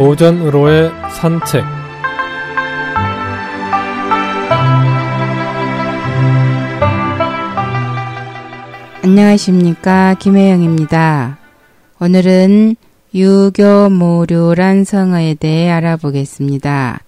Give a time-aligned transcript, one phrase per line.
[0.00, 1.62] 오전으로의 산책
[9.02, 11.36] 안녕하십니까 김혜영입니다.
[12.00, 12.76] 오늘은
[13.14, 17.00] 유교모류란 성어에 대해 알아보겠습니다.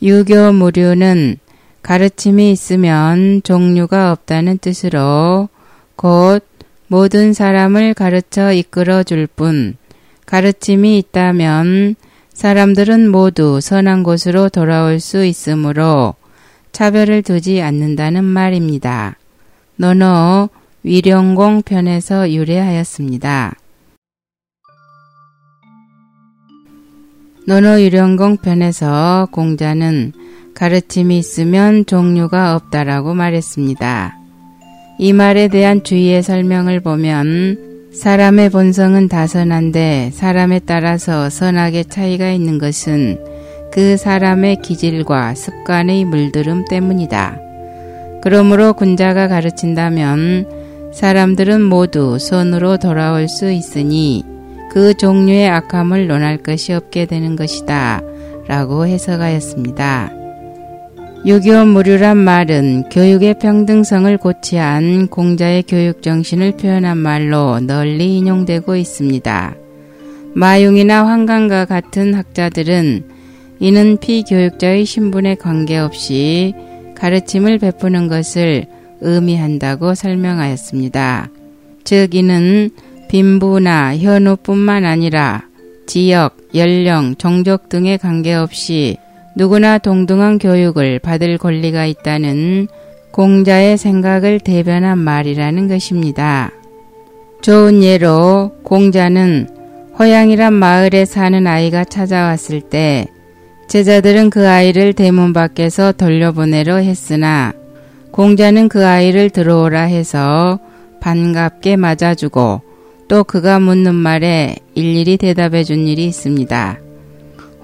[0.00, 1.38] 유교무류는
[1.84, 5.50] 가르침이 있으면 종류가 없다는 뜻으로
[5.96, 6.42] 곧
[6.88, 9.76] 모든 사람을 가르쳐 이끌어 줄 뿐
[10.24, 11.96] 가르침이 있다면
[12.32, 16.14] 사람들은 모두 선한 곳으로 돌아올 수 있으므로
[16.72, 19.18] 차별을 두지 않는다는 말입니다.
[19.76, 20.48] 논어
[20.84, 23.56] 위령공 편에서 유래하였습니다.
[27.46, 30.23] 논어 위령공 편에서 공자는
[30.54, 34.16] 가르침이 있으면 종류가 없다라고 말했습니다.
[34.98, 43.18] 이 말에 대한 주의의 설명을 보면 사람의 본성은 다선한데 사람에 따라서 선악의 차이가 있는 것은
[43.72, 47.40] 그 사람의 기질과 습관의 물들음 때문이다.
[48.22, 54.24] 그러므로 군자가 가르친다면 사람들은 모두 선으로 돌아올 수 있으니
[54.70, 58.00] 그 종류의 악함을 논할 것이 없게 되는 것이다.
[58.46, 60.23] 라고 해석하였습니다.
[61.26, 69.54] 유교 무류란 말은 교육의 평등성을 고취한 공자의 교육 정신을 표현한 말로 널리 인용되고 있습니다.
[70.34, 73.04] 마용이나 황강과 같은 학자들은
[73.58, 76.52] 이는 피교육자의 신분에 관계없이
[76.94, 78.66] 가르침을 베푸는 것을
[79.00, 81.30] 의미한다고 설명하였습니다.
[81.84, 82.68] 즉 이는
[83.08, 85.44] 빈부나 현우뿐만 아니라
[85.86, 88.98] 지역, 연령, 종족 등에 관계없이
[89.36, 92.68] 누구나 동등한 교육을 받을 권리가 있다는
[93.10, 96.50] 공자의 생각을 대변한 말이라는 것입니다.
[97.42, 99.48] 좋은 예로 공자는
[99.98, 103.06] 호양이란 마을에 사는 아이가 찾아왔을 때
[103.68, 107.52] 제자들은 그 아이를 대문 밖에서 돌려보내려 했으나
[108.10, 110.58] 공자는 그 아이를 들어오라 해서
[111.00, 112.62] 반갑게 맞아주고
[113.08, 116.78] 또 그가 묻는 말에 일일이 대답해 준 일이 있습니다.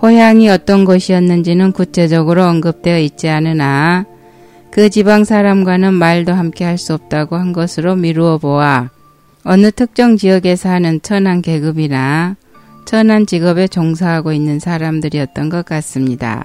[0.02, 4.06] 호양이 어떤 곳이었는지는 구체적으로 언급되어 있지 않으나
[4.70, 8.90] 그 지방 사람과는 말도 함께 할 수 없다고 한 것으로 미루어 보아
[9.44, 12.36] 어느 특정 지역에 사는 천한 계급이나
[12.86, 16.44] 천한 직업에 종사하고 있는 사람들이었던 것 같습니다.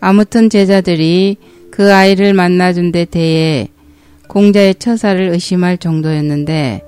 [0.00, 1.36] 아무튼 제자들이
[1.70, 3.68] 그 아이를 만나준 데 대해
[4.28, 6.82] 공자의 처사를 의심할 정도였는데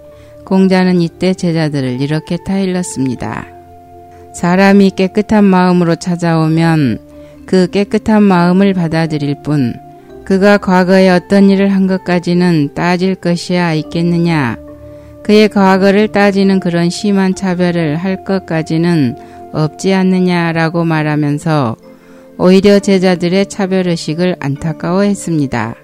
[0.45, 3.62] 공자는 이때 제자들을 이렇게 타일렀습니다.
[4.35, 6.99] 사람이 깨끗한 마음으로 찾아오면
[7.47, 9.75] 그 깨끗한 마음을 받아들일 뿐
[10.25, 14.57] 그가 과거에 어떤 일을 한 것까지는 따질 것이야 있겠느냐.
[15.25, 19.17] 그의 과거를 따지는 그런 심한 차별을 할 것까지는
[19.53, 21.77] 없지 않느냐라고 말하면서
[22.39, 25.75] 오히려 제자들의 차별의식을 안타까워했습니다.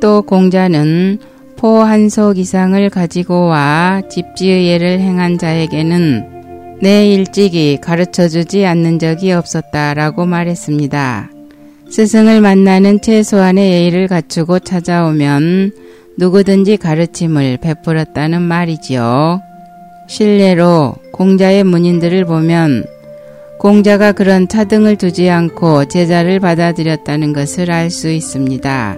[0.00, 1.18] 또 공자는
[1.56, 6.41] 포 한 속 이상을 가지고 와 집지의 예를 행한 자에게는
[6.82, 11.30] 내 일찍이 가르쳐 주지 않는 적이 없었다라고 말했습니다.
[11.88, 15.70] 스승을 만나는 최소한의 예의를 갖추고 찾아오면
[16.18, 19.40] 누구든지 가르침을 베풀었다는 말이지요.
[20.08, 22.84] 실례로 공자의 문인들을 보면
[23.60, 28.96] 공자가 그런 차등을 두지 않고 제자를 받아들였다는 것을 알 수 있습니다.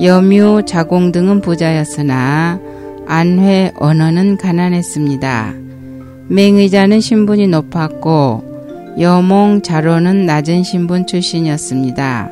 [0.00, 2.60] 여묘, 자공 등은 부자였으나
[3.08, 5.65] 안회, 언어는 가난했습니다.
[6.28, 12.30] 맹의자는 신분이 높았고 여몽 자로는 낮은 신분 출신이었습니다.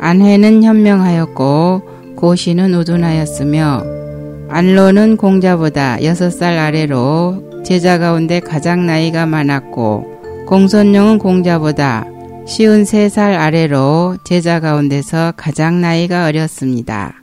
[0.00, 1.82] 안회는 현명하였고
[2.16, 3.84] 고시는 우둔하였으며
[4.48, 12.06] 안로는 공자보다 6살 아래로 제자 가운데 가장 나이가 많았고 공손용은 공자보다
[12.46, 17.14] 쉬운 3살 아래로 제자 가운데서 가장 나이가 어렸습니다.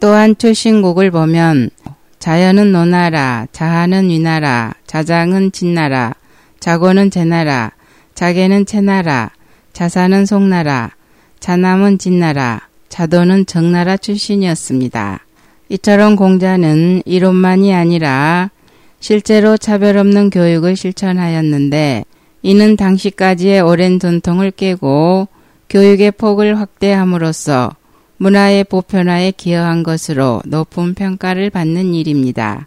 [0.00, 1.70] 또한 출신곡을 보면
[2.18, 6.14] 자연은 노나라, 자하는 위나라, 자장은 진나라,
[6.60, 7.72] 자고는 제나라,
[8.14, 9.30] 자개는 채나라,
[9.74, 10.92] 자사는 송나라,
[11.38, 15.20] 자남은 진나라, 자도는 정나라 출신이었습니다.
[15.68, 18.50] 이처럼 공자는 이론만이 아니라
[18.98, 22.04] 실제로 차별 없는 교육을 실천하였는데
[22.40, 25.28] 이는 당시까지의 오랜 전통을 깨고
[25.68, 27.72] 교육의 폭을 확대함으로써
[28.16, 32.66] 문화의 보편화에 기여한 것으로 높은 평가를 받는 일입니다.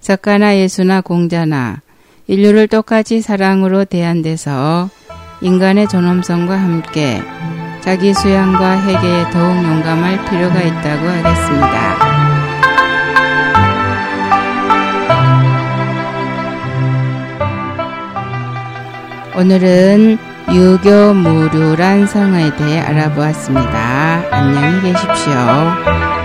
[0.00, 1.82] 작가나 예수나 공자나
[2.26, 4.88] 인류를 똑같이 사랑으로 대한 데서
[5.42, 7.22] 인간의 존엄성과 함께
[7.80, 12.20] 자기 수양과 해계에 더욱 용감할 필요가 있다고 하겠습니다.
[19.36, 20.18] 오늘은
[20.52, 24.24] 유교 무료란 성에 대해 알아보았습니다.
[24.30, 26.19] 안녕히 계십시오.